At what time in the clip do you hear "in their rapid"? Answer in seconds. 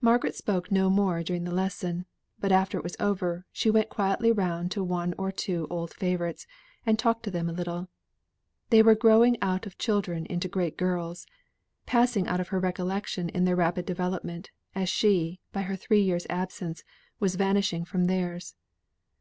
13.28-13.86